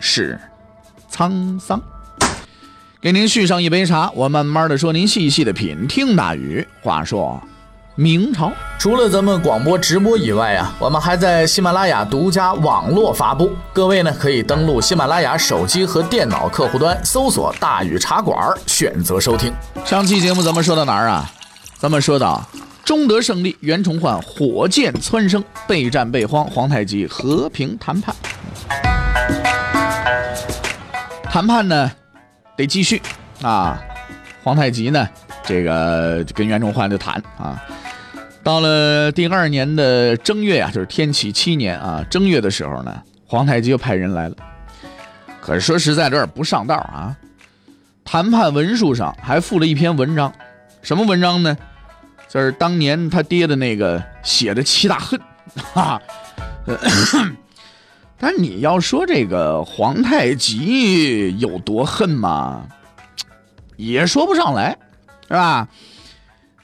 [0.00, 0.40] 是
[1.12, 1.80] 沧桑。
[3.00, 5.86] 给您续上一杯茶，我慢慢的说，您细细的品。
[5.86, 7.40] 听大禹话说，
[7.94, 13.50] 明朝除了咱们广播直播以外啊，我们还在喜马拉雅独家网络发布。
[13.72, 18.36] 各位呢，可以登录喜马拉雅手机和电脑客户端，搜索“大禹茶馆”，
[18.66, 19.52] 选择收听。
[19.84, 21.30] 上期节目咱们说到哪儿啊？
[21.78, 22.46] 咱们说到。
[22.82, 28.14] 中德胜利，袁崇焕火箭蹿升，备战备荒，皇太极和平谈判。
[31.30, 31.88] 谈判呢，
[32.56, 33.00] 得继续
[33.40, 33.80] 啊。
[34.42, 35.08] 皇太极呢，
[35.44, 37.62] 这个跟袁崇焕就谈啊。
[38.42, 44.34] 到了第二年的正月啊，就是天启七年啊，正月的时候呢，皇太极又派人来了。
[45.40, 47.16] 可是说实在，有点不上道啊。
[48.04, 50.32] 谈判文书上还附了一篇文章，
[50.82, 51.56] 什么文章呢？
[52.28, 55.20] 就是当年他爹的那个写的七大恨，
[55.72, 56.02] 哈。
[58.20, 62.68] 但你要说这个皇太极有多恨嘛，
[63.76, 64.76] 也说不上来，
[65.26, 65.66] 是吧？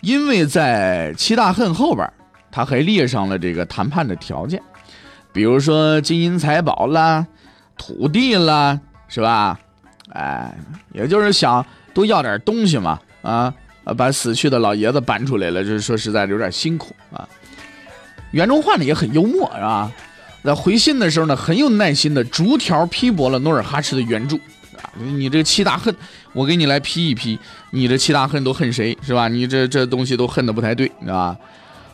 [0.02, 2.06] 因为在七大恨后边，
[2.52, 4.62] 他还列上了这个谈判的条件，
[5.32, 7.26] 比如说金银财宝啦、
[7.78, 9.58] 土地啦，是吧？
[10.10, 10.54] 哎，
[10.92, 13.52] 也就是想多要点东西嘛，啊。
[13.96, 17.28] 把死去的老爷子搬出来了，就是说实在的有点辛苦啊。
[18.32, 19.92] 袁崇焕呢也很幽默，是吧？
[20.46, 24.36] 在回信的时候呢，很有耐心的逐条批驳了努尔哈赤的原著
[24.76, 24.88] 啊。
[24.94, 25.94] 你这七大恨，
[26.32, 27.38] 我给你来批一批，
[27.72, 29.26] 你这七大恨都恨谁，是吧？
[29.26, 31.36] 你这这东西都恨的不太对，啊？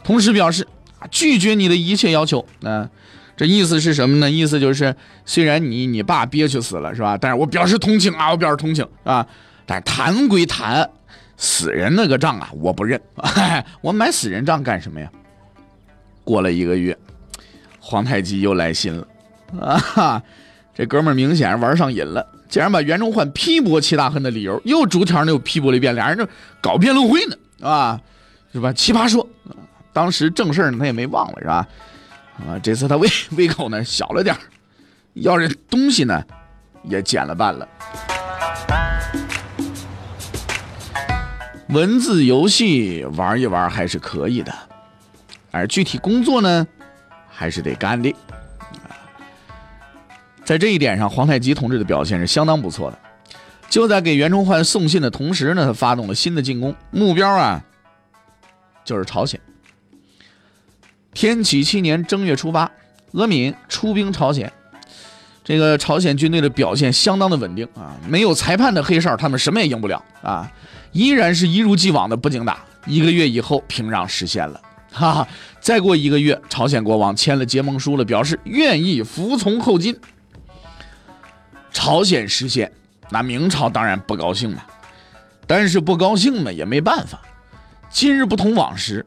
[0.04, 0.68] 同时表示
[1.10, 2.46] 拒绝你的一切要求。
[2.62, 2.88] 啊，
[3.36, 4.30] 这意思是什么呢？
[4.30, 4.94] 意思就是
[5.24, 7.16] 虽然你你爸憋屈死了，是吧？
[7.16, 9.26] 但是我表示同情啊，我表示同情啊。
[9.64, 10.88] 但是谈归谈。
[11.38, 13.00] 死人那个账啊，我不认。
[13.80, 15.10] 我买死人账干什么呀？
[16.22, 16.96] 过了一个月，
[17.84, 19.06] 皇太极又来信了。
[19.60, 20.22] 啊哈，
[20.72, 25.92] 这哥们儿明显玩上瘾了，竟然把袁崇焕批驳齐大恨的理由又逐条的又批驳了一遍。
[25.94, 26.26] 俩人就
[26.60, 28.00] 搞辩论会呢，啊，
[28.52, 28.72] 是吧？
[28.72, 29.28] 奇葩说，
[29.92, 31.68] 当时正事呢他也没忘了，是吧？
[32.46, 34.34] 啊，这次他胃胃口呢小了点
[35.14, 36.22] 要这东西呢
[36.84, 37.68] 也减了半了。
[41.68, 44.52] 文字游戏玩一玩还是可以的，
[45.50, 46.66] 而具体工作呢，
[47.42, 48.14] 还是得干的。
[50.44, 52.98] 在这一点上，皇太极同志的表现是相当不错的。
[53.68, 57.64] 就在给袁崇焕送信的同时呢，他发动了新的进攻，目标啊，
[58.84, 59.40] 就是朝鲜。
[61.12, 62.70] 天启七年正月初八，
[63.12, 64.52] 俄敏出兵朝鲜，
[65.42, 70.48] 这个朝鲜军队的表现相当的稳定啊，没有裁判的黑哨，他们什么也赢不了啊。
[70.92, 72.58] 依然是一如既往的不经打。
[72.86, 74.60] 一个月以后，平壤实现了。
[74.92, 75.28] 哈哈，
[75.60, 79.98] 再过一个月，朝鲜国王签了结盟书了，表示愿意服从后金。
[81.72, 82.70] 朝鲜失陷，
[83.10, 84.66] 那明朝当然不高兴了。
[85.46, 87.20] 但是不高兴呢，也没办法。
[87.90, 89.04] 今日不同往时，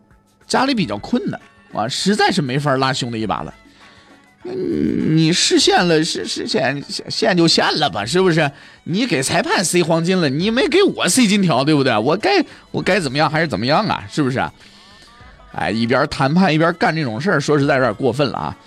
[0.47, 1.40] 家里比较困难
[1.73, 3.53] 啊，实在是没法拉兄弟一把了。
[4.44, 8.52] 你失陷了，实实现现就陷了吧，是不是？
[8.84, 11.97] 你给裁判塞黄金了，你没给我塞金条，对不对？
[11.97, 14.03] 我该我该怎么样还是怎么样啊？
[14.12, 14.40] 是不是？
[15.56, 18.58] 哎，一边谈判一边干这种事儿，说实在有点过分了啊。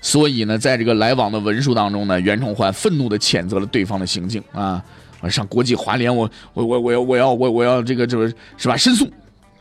[0.00, 4.82] 所以呢，在这个来往的文书当中呢，袁崇焕愤怒地谴责了对方的行径啊！
[5.20, 8.28] 我上国际华联，我我我我要我要我我要这个这个
[8.58, 8.76] 是吧？
[8.76, 9.10] 申诉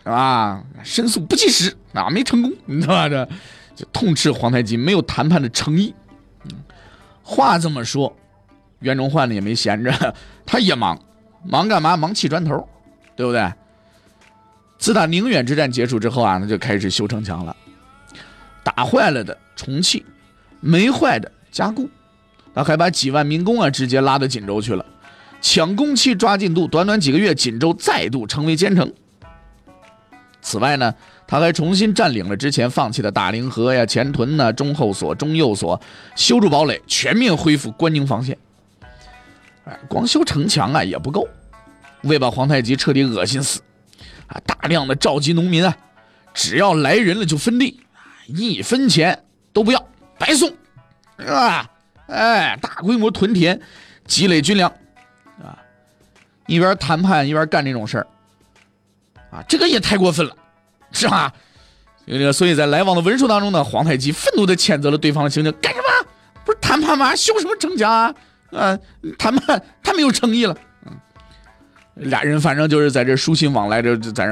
[0.03, 3.09] 啊，申诉不及时啊，没成功，你知道吧？
[3.09, 3.27] 这。
[3.75, 5.91] 就痛斥皇太极没有谈判的诚意，
[7.23, 8.15] 话这么说，
[8.81, 10.15] 袁崇焕呢也没闲着，
[10.45, 10.95] 他也忙，
[11.43, 11.97] 忙干嘛？
[11.97, 12.69] 忙砌砖头，
[13.15, 13.51] 对不对？
[14.83, 17.55] 自打宁远之战结束之后啊，那就开始修城墙了，
[18.65, 20.05] 打坏了的重砌，
[20.59, 21.89] 没坏的加固，
[22.53, 24.85] 他还把几万民工啊直接拉到锦州去了，
[25.39, 28.91] 抢工期抓进度，短短几个月，锦州再度成为坚城。
[30.41, 30.93] 此外呢？
[31.25, 35.79] 他还重新占领了之前放弃的大凌河呀、前屯呐、中后所、中右所，
[36.17, 38.37] 修筑堡垒，全面恢复关宁防线。
[39.63, 41.25] 哎，光修城墙啊也不够，
[42.01, 43.61] 为把皇太极彻底恶心死，
[44.33, 45.77] 啊，大量的召集农民啊，
[46.33, 47.79] 只要来人了就分地，
[48.25, 49.87] 一分钱都不要，
[50.17, 50.49] 白送，
[51.19, 51.69] 是吧？
[52.07, 53.61] 哎，大规模屯田，
[54.05, 54.71] 积累军粮，
[55.39, 55.57] 啊，
[56.47, 58.07] 一边谈判一边干这种事儿，
[59.29, 60.35] 啊，这个也太过分了，
[60.91, 61.31] 是吧？
[62.07, 66.09] 这个，所以在来往的文书当中呢，皇太极愤怒地谴责了对方的行径，干什么？
[66.43, 67.15] 不是谈判吗？
[67.15, 68.13] 修什么城墙啊？
[68.51, 68.77] 啊，
[69.17, 70.57] 谈判太没有诚意了。
[71.95, 74.27] 俩人反正就是在这书信往来，这在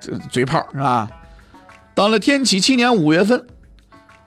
[0.00, 1.08] 这嘴炮是吧？
[1.94, 3.46] 到了天启七年五月份，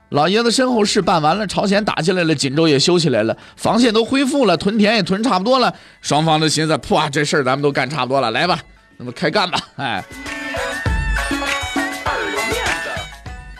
[0.10, 8.60] 老爷子身后事办完了，朝鲜打起来了，锦州也修起来了，防线都恢复了，屯田也屯差不多了，双方都寻思，破这事儿咱们都干差不多了，来吧，
[8.98, 10.04] 那么开干吧，哎。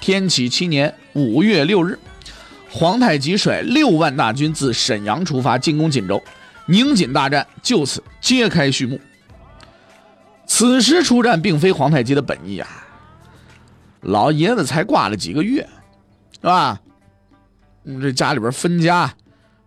[0.02, 2.00] 天启七年五月六日，
[2.72, 6.20] 皇太极率六万大军自沈阳出发，进攻锦州，
[6.66, 9.00] 宁锦大战就此揭开序幕。
[10.50, 12.68] 此时出战并非皇太极的本意啊，
[14.02, 15.62] 老爷子才挂了几个月，
[16.34, 16.82] 是吧？
[18.02, 19.14] 这家里边分家、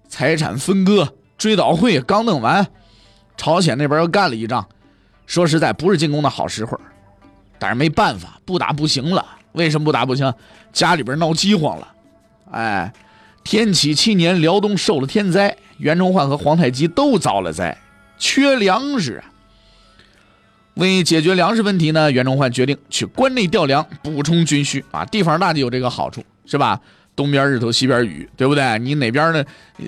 [0.09, 2.67] 财产分割、追悼会刚弄完，
[3.37, 4.69] 朝鲜那边又干了一仗，
[5.25, 6.79] 说实在不是进攻的好时候，
[7.61, 9.25] 但是没办法，不打不行了。
[9.53, 10.35] 为什么不打不行？
[10.73, 11.89] 家里边闹饥荒了，
[12.51, 12.93] 哎，
[13.45, 17.79] 天启七年，辽东受了天灾，袁崇焕和皇太极都遭了灾，
[18.19, 19.32] 缺粮食啊。
[20.75, 25.05] 为解决粮食问题呢，袁崇焕决定去关内调粮，补充军需啊。
[25.05, 26.81] 地方大就有这个好处，是吧？
[27.15, 28.79] 东边日头，西边雨，对不对？
[28.79, 29.45] 你哪边呢？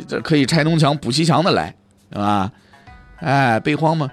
[0.07, 1.75] 这可以拆东墙补西墙的来，
[2.13, 2.53] 是吧？
[3.21, 4.11] 哎，备荒嘛。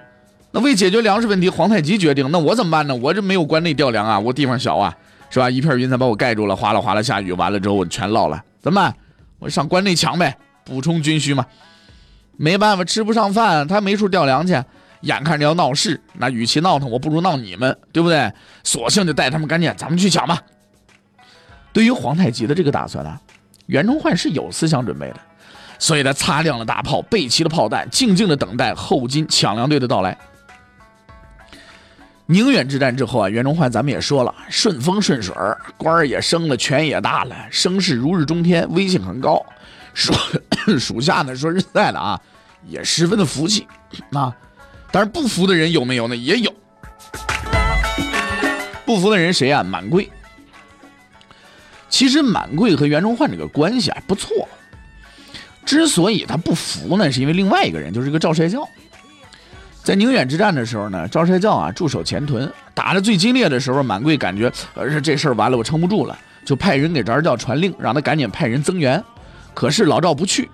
[0.50, 2.94] 那为解决粮食问题，皇太极决定，那我怎么办呢？
[2.94, 4.94] 我这没有关内调粮啊，我地方小啊。
[5.30, 5.48] 是吧？
[5.48, 8.94] 一片云彩把我盖住了，哗啦哗啦下雨，完了之后我全涝了，怎么办？
[9.38, 11.46] 我上关内抢呗，补充军需嘛。
[12.36, 14.62] 没办法，吃不上饭，他没处调粮去，
[15.02, 18.32] 眼看着要闹事，那与其闹腾，我不如闹你们，对不对？
[18.64, 20.40] 索性就带他们赶紧，咱们去抢吧。
[21.72, 23.18] 对于皇太极的这个打算呢，
[23.66, 25.16] 袁崇焕是有思想准备的，
[25.78, 30.16] 所以他擦亮了大炮，备齐了炮弹，静静的等待后金抢粮队的到来。
[32.26, 35.34] 宁远之战之后啊，袁崇焕咱们也说了，顺风顺水
[35.76, 39.44] 官儿也升了，权也大了，声势如日中天，威信很高。
[39.92, 40.14] 属
[40.78, 42.18] 属下呢，说实在的啊，
[42.66, 43.66] 也十分的服气
[44.12, 44.34] 啊。
[44.92, 46.14] 但是不服的人有没有呢？
[46.14, 46.54] 也有。
[48.84, 49.62] 不服的人谁啊？
[49.62, 50.08] 满贵。
[51.88, 54.48] 其实满贵和袁崇焕这个关系还不错。
[55.64, 58.68] 之所以他不服呢，是因为另外一个人，就是这个赵帅教。
[59.82, 69.02] 在宁远之战的时候呢，赵帅教啊驻守前屯，打的最激烈的时候，满贵感觉呃这事儿完了，我撑不住了，就派人给赵帅教传令，让他赶紧派人增援。
[69.54, 70.50] 可是老赵不去，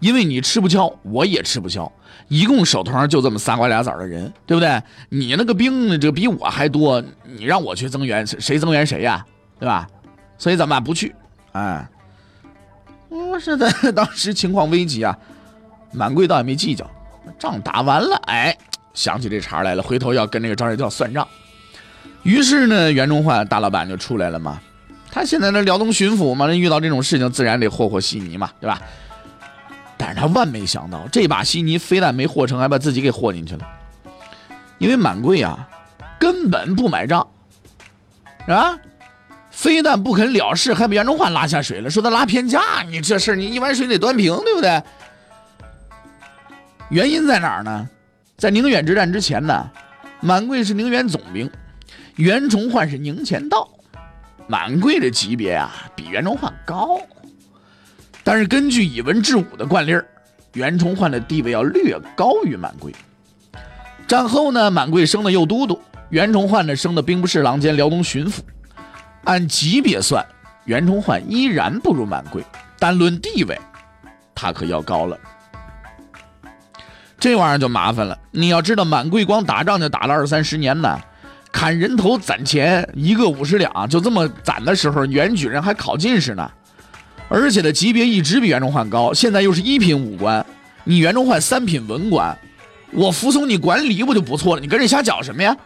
[0.00, 1.90] 因为你吃不消，我也吃不消，
[2.28, 4.82] 一共手头上就这么仨瓜俩枣的人，对不对？
[5.08, 9.24] 你那个兵这比我还多，你让我去增援，谁增援谁呀？
[9.60, 9.86] 对吧？
[10.38, 10.82] 所以咱们？
[10.82, 11.14] 不去。
[11.52, 11.86] 哎，
[13.08, 15.16] 我是的 当时情况危急啊，
[15.92, 16.88] 满贵倒也没计较。
[17.38, 18.56] 仗打完了，哎，
[18.92, 21.26] 想起这茬来了，回头要跟那个赵帅教算账。
[22.22, 24.60] 于是呢，袁崇焕大老板就出来了嘛。
[25.10, 28.80] 他现在那辽东巡抚嘛，那遇到这种事情，自然得和和稀泥嘛，对吧？
[29.96, 33.66] 但是他万没想到，这把稀泥非但没和成，还把自己给和进去了。
[34.78, 35.68] 因为满贵啊，
[36.18, 37.26] 根本不买账，
[38.46, 38.78] 啊，
[39.50, 42.82] 非但不肯了事，还把袁崇焕拉下水了，说他拉偏架。
[42.88, 44.82] 你这事你一碗水得端平，对不对？
[46.90, 47.88] 原因在哪儿呢？
[48.36, 49.70] 在宁远之战之前呢，
[50.20, 51.48] 满贵是宁远总兵，
[52.16, 53.70] 袁崇焕是宁前道，
[54.48, 56.98] 满贵的级别啊比袁崇焕高，
[58.24, 59.92] 但是根据以文治武的惯例，
[60.54, 62.92] 袁崇焕的地位要略高于满贵。
[64.08, 65.78] 战后呢，满贵升的右都督，
[66.08, 68.38] 袁崇焕呢升的兵部侍郎兼辽东巡抚，
[69.24, 70.24] 按级别算，
[70.64, 72.42] 袁崇焕依然不如满贵，
[72.78, 73.58] 单论地位，
[74.34, 75.18] 他可要高了。
[77.18, 78.18] 这玩意儿就麻烦了。
[78.30, 81.00] 你要知道，满贵光打仗就打了二三十年呢，
[81.50, 86.50] 砍人头攒钱，一个五十两，就这么攒的时候，袁举人还考进士呢，
[87.34, 89.12] 而且的级别一直比袁崇焕高。
[89.12, 90.46] 现在又是一品武官，
[90.84, 92.38] 你袁崇焕三品文官，
[92.92, 94.60] 我服从你管理不就不错了？
[94.60, 95.56] 你跟人瞎搅什么呀？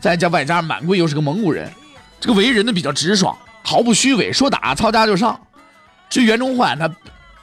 [0.00, 1.70] 再加外加满贵又是个蒙古人，
[2.18, 5.40] 这个为人呢比较直爽，毫不虚伪，说打操家就上。
[6.10, 6.92] 至于袁崇焕，他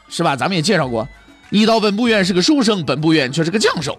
[0.09, 0.35] 是吧？
[0.35, 1.07] 咱们也介绍过。
[1.49, 3.97] 你到本部院是个书生，本部院却是个将手，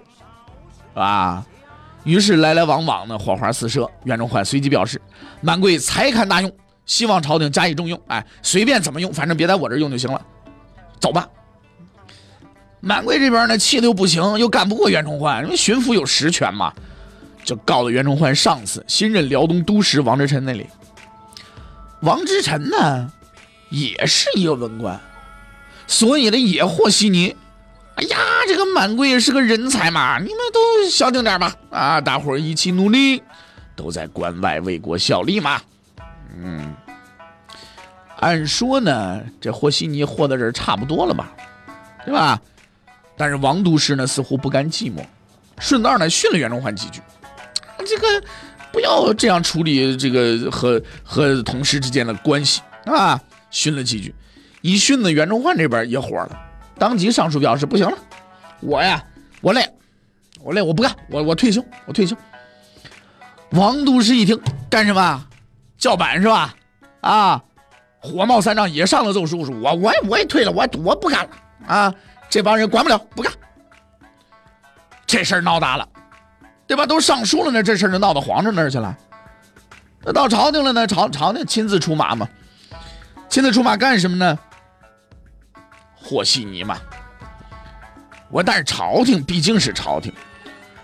[0.93, 1.43] 啊！
[2.05, 3.91] 于是来来往往的火花四射。
[4.05, 5.01] 袁崇焕随即表示
[5.41, 6.53] ：“满贵才堪大用，
[6.91, 7.99] 希望朝廷加以重用。
[8.09, 10.21] 哎，随便怎么用，反正别在我这用就行了。
[10.99, 11.29] 走吧。”
[12.83, 16.73] 满贵这边呢，气的又不行，又干不过袁崇焕，因为巡抚有实权嘛，
[17.45, 20.67] 就告到袁崇焕上司、新任辽东都使王之臣那里。
[22.01, 23.13] 王之臣呢，
[23.69, 24.99] 也是一个文官。
[25.87, 27.37] 所以呢，也和稀泥。
[27.95, 28.17] 哎呀，
[28.49, 31.55] 这个满贵是个人才嘛，你们都消停点吧。
[31.71, 33.23] 啊，大伙儿一起努力，
[33.77, 35.61] 都在关外为国效力嘛。
[36.33, 36.75] 嗯，
[38.21, 41.33] 按说呢，这和稀泥和到这差不多了吧，
[42.05, 42.41] 对吧？
[43.17, 45.05] 但是王都师呢，似乎不甘寂寞，
[45.59, 47.01] 顺道呢训了袁崇焕几句。
[47.87, 48.23] 这个
[48.73, 53.21] 不要这样处理这个和和同事之间的关系啊！
[53.51, 54.15] 训了几句，
[54.61, 56.39] 一训呢，袁崇焕这边也火了。
[56.79, 57.97] 当即上书表示不行了，
[58.61, 59.03] 我呀，
[59.41, 59.67] 我累，
[60.41, 62.15] 我累，我不干，我我退休，我退休。
[63.53, 65.27] 王都师一听，干什么？
[65.79, 66.55] 叫板是吧？
[67.01, 67.43] 啊，
[68.01, 71.31] 火冒三丈也上了奏书，说我我我也退了，我我不干了
[71.67, 71.95] 啊！
[72.31, 73.31] 这帮人管不了，不干。
[75.07, 75.87] 这事儿闹大了，
[76.67, 76.87] 对吧？
[76.87, 78.97] 都上书了呢，这事儿就闹到皇上那儿去了。
[80.03, 80.87] 那到朝廷了呢？
[80.87, 82.27] 朝朝廷亲自出马嘛？
[83.29, 84.39] 亲自出马干什么呢？
[85.95, 86.79] 和稀泥嘛，
[88.31, 90.11] 我但是朝廷毕竟是朝廷，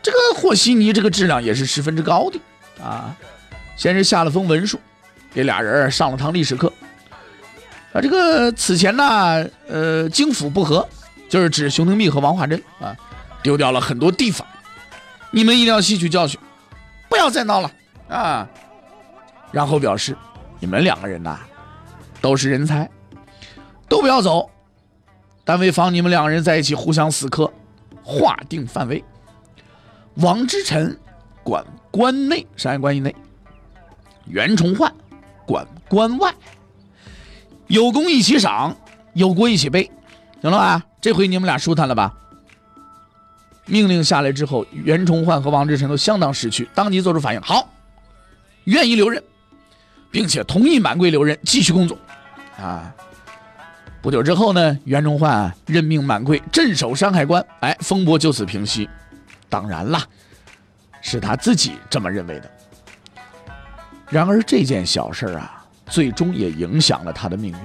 [0.02, 3.16] 这个和稀泥这个质量也是十分之高的啊。
[3.76, 4.78] 先是下了封文书，
[5.32, 6.70] 给俩人上了堂历史课。
[7.96, 10.86] 啊，这个此前呢，呃，京府不和，
[11.30, 12.94] 就是指熊廷弼和王化贞啊，
[13.42, 14.46] 丢掉了很多地方，
[15.30, 16.38] 你们一定要吸取教训，
[17.08, 17.70] 不要再闹了
[18.08, 18.46] 啊。
[19.50, 20.14] 然后表示，
[20.60, 21.38] 你们两个人呐，
[22.20, 22.86] 都是人才，
[23.88, 24.50] 都不要走。
[25.42, 27.50] 但为防你们两个人在一起互相死磕，
[28.02, 29.02] 划定范围。
[30.16, 30.98] 王之臣
[31.42, 33.10] 管关内，山海关以内；
[34.26, 34.92] 袁崇焕
[35.46, 36.34] 管关外。
[37.66, 38.76] 有功一起赏，
[39.14, 39.90] 有过一起背，
[40.40, 40.85] 行了吧？
[41.00, 42.12] 这回你们俩舒坦了吧？
[43.64, 47.68] 命令下来之后，袁崇焕和王之臣都相当识趣，当即做出反应，好，
[48.64, 49.23] 愿意留任，
[50.11, 51.99] 并且同意满贵留任继续工作，
[52.58, 52.94] 啊。
[54.00, 58.88] 不久之后呢，袁崇焕任命满贵镇守山海关，哎，风波就此平息。
[59.49, 60.06] 当然啦，
[61.00, 62.50] 是他自己这么认为的。
[64.08, 65.55] 然而这件小事啊，
[65.88, 67.59] 最终也影响了他的命运。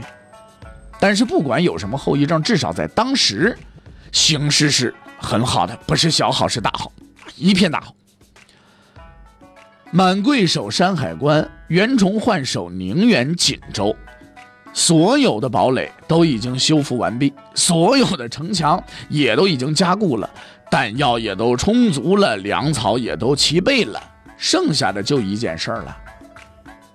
[0.99, 3.57] 但是不管有什么后遗症，至少在当时，
[4.11, 6.91] 形势是很好的，不是小好，是大好，
[7.35, 7.95] 一片大好。
[9.89, 13.95] 满贵守山海关，袁崇焕守宁远锦州。
[14.73, 20.29] 所有的堡垒都已经修复完毕，所有的城墙也都已经加固了，
[20.69, 24.01] 弹药也都充足了，粮草也都齐备了，
[24.37, 25.97] 剩下的就一件事儿了。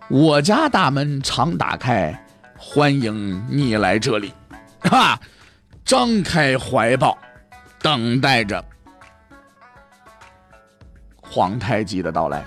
[0.09, 2.17] 我家大门常打开，
[2.57, 4.33] 欢迎你来这里，
[4.79, 5.19] 哈，
[5.85, 7.19] 张开怀抱，
[7.81, 8.65] 等待着
[11.21, 12.45] 皇太极的到来。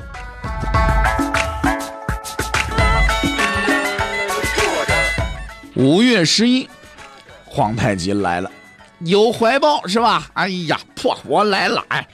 [5.75, 6.69] 五月十一，
[7.45, 8.49] 皇太极来了，
[8.99, 10.29] 有怀抱是吧？
[10.33, 11.83] 哎呀，破我来了！
[11.89, 12.07] 哎，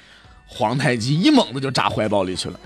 [0.48, 2.60] 皇太极一猛子就扎怀抱里去了。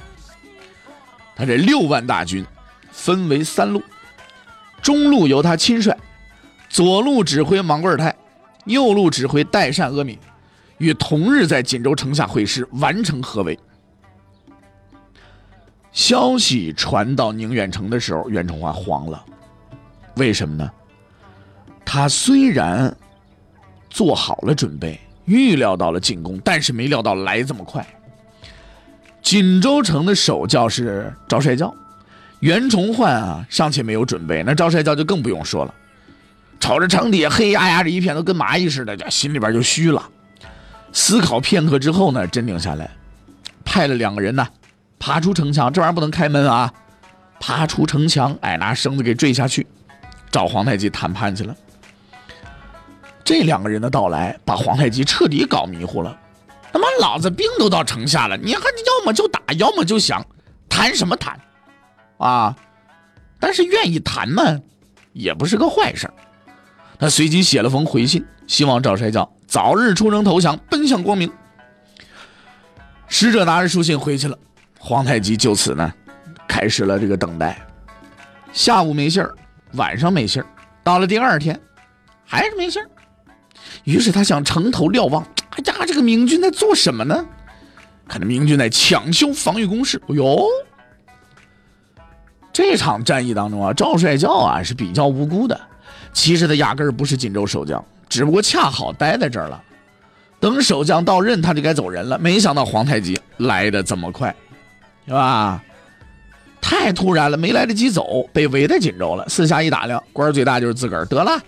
[1.35, 2.45] 他这六万大军
[2.99, 3.81] 分为三路，
[4.81, 5.95] 中路由他亲率，
[6.67, 8.13] 左路指挥芒贵尔泰，
[8.65, 10.19] 右路指挥代善阿敏，
[10.79, 13.57] 于同日在锦州城下会师，完成合围。
[15.93, 19.25] 消息传到宁远城的时候，袁崇焕慌了，
[20.17, 20.69] 为什么呢？
[21.85, 22.93] 他虽然
[23.89, 27.85] 做好了准备，预料到了进攻，但是没料到来这么快。
[29.21, 31.73] 锦州城的守教是赵帅教，
[32.39, 35.73] 袁崇焕啊尚且没有准备，那赵帅教就更不用说了。
[36.59, 40.09] 瞅着城底下黑压压的一片，都跟蚂蚁似的，心里边就虚了。
[40.91, 42.89] 思考片刻之后呢，镇定下来，
[43.63, 44.47] 派了两个人呢，
[44.97, 46.73] 爬出城墙，这玩意儿不能开门啊，
[47.39, 49.67] 爬出城墙，哎，拿绳子给坠下去，
[50.31, 51.55] 找皇太极谈判去了。
[53.23, 56.17] 这两个人的到来，把皇太极彻底搞迷糊了。
[56.73, 60.25] 他妈，老子兵都到城下了，你还要么就打，要么就想
[60.67, 61.39] 谈什么谈，
[62.19, 62.55] 啊！
[63.39, 64.61] 但是愿意谈呢，
[65.13, 66.09] 也不是个坏事。
[66.99, 71.31] 他随即写了封回信，希望赵帅教早日出城投降，奔向光明。
[73.07, 74.37] 使者拿着书信回去了，
[74.77, 75.91] 皇太极就此呢，
[76.47, 77.57] 开始了这个等待。
[78.51, 79.33] 下午没信儿，
[79.73, 80.45] 晚上没信儿，
[80.83, 81.59] 到了第二天，
[82.25, 82.89] 还是没信儿。
[83.85, 87.25] 于是他想城头瞭望，哎呀，这个明军在做什么呢？
[88.07, 90.01] 看着明军在抢修防御工事。
[90.09, 90.45] 哎呦，
[92.61, 95.57] 这场战役当中啊，赵帅教啊是比较无辜的。
[96.11, 99.63] 其实他压根儿不是锦州守将，只不过恰好待在这儿了。
[100.41, 102.19] 等守将到任，他就该走人了。
[102.19, 104.35] 没想到皇太极来的这么快，
[105.07, 105.63] 是吧？
[106.59, 109.25] 太突然了，没来得及走，被围在锦州了。
[109.29, 111.05] 四下一打量，官最大就是自个儿。
[111.05, 111.41] 得了。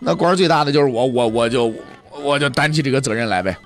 [0.00, 1.72] 那官最大的就是我，我我就
[2.24, 3.56] 我就担起这个责任来呗。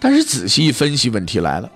[0.00, 1.70] 但是仔细一分析，问题来了，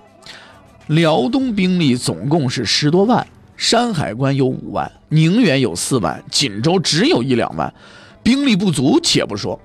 [0.87, 3.25] 辽东兵力总共是十多万，
[3.57, 7.73] 山海关有五万，宁远有四万，锦州只有一两万，
[8.21, 9.59] 兵力不足且不说，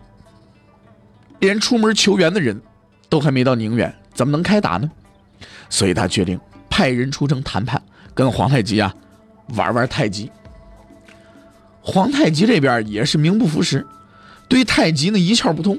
[1.41, 2.61] 连出门求援的人
[3.09, 4.91] 都还没到宁远，怎么能开打呢？
[5.69, 7.83] 所以他决定派人出城谈判，
[8.15, 8.95] 跟皇太极啊
[9.57, 10.31] 玩玩太极。
[11.83, 13.87] 皇太极这边也是名不副实，
[14.49, 15.79] 对太极呢一窍不通，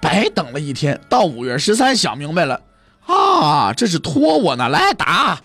[0.00, 2.60] 白等了一天，到五月十三想明白了，
[3.06, 5.40] 啊，这是托我呢，来打！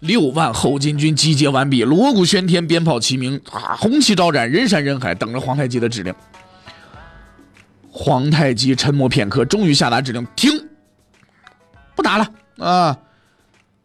[0.00, 6.14] 六万后金军集结完毕，锣鼓喧天，鞭炮齐鸣，啊，红旗招展，人山人海，等着皇太极的指令。
[7.90, 10.52] 皇太极沉默片刻，终于下达指令：停，
[11.96, 12.28] 不打了
[12.58, 12.96] 啊！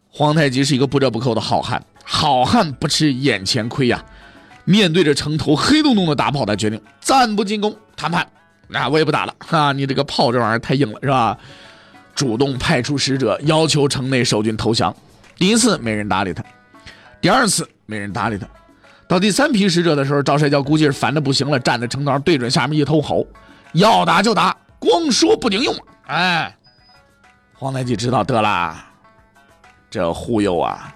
[0.08, 4.04] 皇太极是一个不折不扣的好汉，好汉不吃眼前亏呀。
[4.64, 8.24] 面对着城头黑洞洞的大炮，他决定暂不进攻，谈判。
[8.72, 9.72] 啊我也不打了啊！
[9.72, 11.36] 你这个炮这玩意儿太硬了，是吧？
[12.14, 14.94] 主动派出使者，要求城内守军投降。
[15.36, 16.44] 第一次没人搭理他，
[17.20, 18.46] 第二次没人搭理他，
[19.08, 23.26] 到第三批使者的时候，赵帅教估计是烦的不行了，站在城头对准下面一头吼
[23.74, 25.74] ：“要打就打，光说不顶用。”
[26.06, 26.56] 哎，
[27.54, 28.76] 皇太极知道得了，
[29.90, 30.94] 这忽悠啊，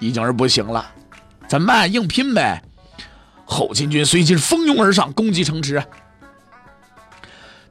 [0.00, 0.90] 已经是不行了。
[1.48, 1.92] 怎么办？
[1.92, 2.62] 硬拼呗！
[3.44, 5.82] 后金军随即蜂拥而上，攻击城池。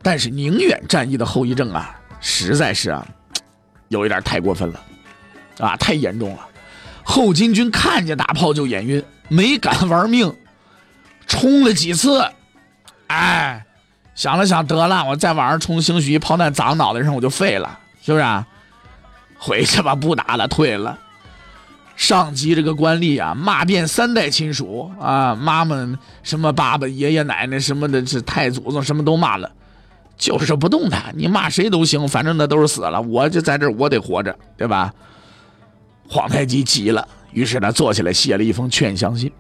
[0.04, 3.08] 但是宁远战役的后遗症啊，实在是啊，
[3.88, 4.80] 有一点太过分了，
[5.60, 6.48] 啊，太严重了。
[7.04, 10.34] 后金军看见大炮就眼晕，没敢玩命，
[11.28, 12.24] 冲了几次，
[13.08, 13.66] 哎，
[14.16, 18.46] 想了想，得了，我再往上冲，兴许一炮弹砸脑袋上，我就废了，是不是？
[19.38, 20.98] 回去吧，不打了，退了。
[21.96, 25.76] 上级这个官吏啊，骂遍三代亲属啊，妈妈、
[26.24, 29.52] 什么爸爸、爷爷奶奶什么的，这太祖宗什么都骂了，
[30.18, 31.14] 就是不动弹。
[31.16, 34.94] 你骂谁都行，反正那都是死了，我就在这，我得活着，对吧？
[36.12, 39.32] 皇太极急了，于是他坐起来写了一封劝降信，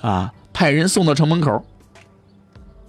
[0.00, 1.64] 啊，派人送到城门口，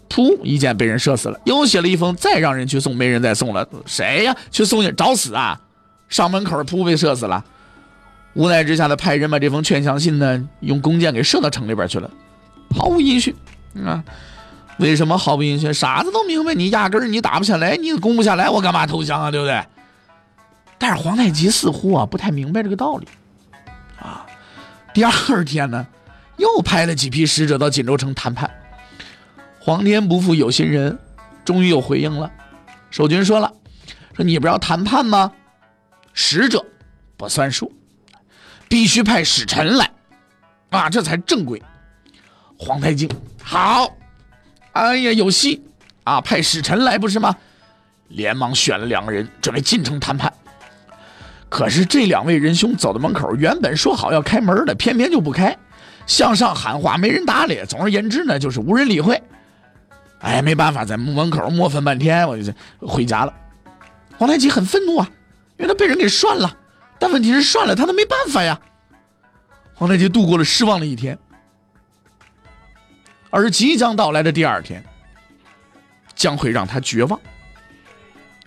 [0.09, 1.39] 噗，一箭被人射死了。
[1.45, 3.69] 又写了一封，再让人去送，没人再送了。
[3.85, 4.35] 谁呀？
[4.49, 5.61] 去送去找死啊？
[6.09, 7.45] 上门口噗被射死了。
[8.33, 12.09] 无奈之下的派人把这封劝降信呢，用弓箭给射到城里边去了，
[12.75, 13.35] 毫无音讯
[13.85, 14.03] 啊！
[14.79, 15.71] 为什么毫无音讯？
[15.71, 19.29] 傻子都明白，你压根儿你打不下来，你攻不下来，我干嘛投降啊？
[19.29, 19.63] 对不对？
[20.77, 23.07] 但是皇太极似乎啊不太明白这个道理
[23.99, 24.25] 啊。
[24.93, 25.85] 第二天呢，
[26.37, 28.49] 又派了几批使者到锦州城谈判。
[29.59, 30.97] 皇天不负有心人，
[31.43, 32.31] 终于有回应了。
[32.89, 33.53] 守军说了
[34.15, 35.31] ：“说你不要谈判吗？
[36.13, 36.65] 使者
[37.17, 37.71] 不算数。”
[38.69, 39.89] 必须派使臣来，
[40.71, 41.61] 啊，这才正规。
[42.59, 43.09] 皇太极
[43.41, 43.87] 好，
[44.73, 45.63] 哎呀，有戏
[46.03, 46.19] 啊！
[46.19, 47.33] 派使臣来不是吗？
[48.09, 50.33] 连忙选了两个人，准备进城谈判。
[51.49, 55.57] 可是这两位仁兄走到门口，原本说好要开门的，偏偏就不开，
[56.05, 57.63] 向上喊话，没人搭理。
[57.67, 59.21] 总而言之呢，就是无人理会。
[60.19, 63.33] 哎，没办法，在门口磨蹭半天，我就回家了。
[64.17, 65.09] 皇太极很愤怒啊，
[65.57, 66.57] 因为他被人给涮了。
[66.99, 68.59] 但问题是，涮了，他都没办法呀。
[69.75, 71.17] 皇太极度过了失望的一天，
[73.29, 74.83] 而即将到来的第二天，
[76.15, 77.19] 将会让他绝望。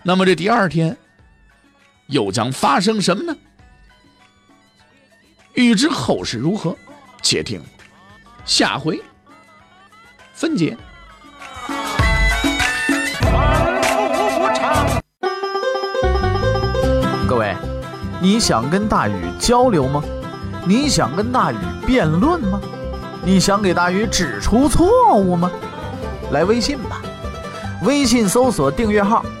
[0.03, 0.97] 那么这第二天，
[2.11, 3.35] 又将发生什么呢？
[5.55, 6.77] 欲知后事如何，
[7.23, 7.61] 且听
[8.45, 9.01] 下回
[10.33, 10.77] 分解。
[17.27, 17.55] 各位。
[18.23, 20.03] 你想跟大禹交流吗？
[20.63, 22.61] 你想跟大禹辩论吗？
[23.23, 25.49] 你想给大禹指出错误吗？
[26.29, 27.01] 来微信吧，
[27.81, 29.25] 微信搜索订阅号“